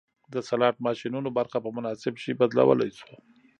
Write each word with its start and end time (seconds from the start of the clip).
د 0.33 0.35
سلاټ 0.49 0.75
ماشینونو 0.87 1.29
برخه 1.37 1.57
په 1.63 1.69
مناسب 1.77 2.13
شي 2.23 2.31
بدلولی 2.39 2.89
شو 2.99 3.11